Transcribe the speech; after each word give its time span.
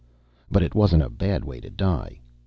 But 0.49 0.63
it 0.63 0.73
wasn't 0.73 1.03
a 1.03 1.11
bad 1.11 1.45
way 1.45 1.59
to 1.59 1.69
die. 1.69 2.21